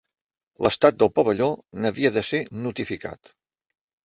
[0.65, 1.49] L'estat del pavelló
[1.83, 3.33] n'havia de ser notificat.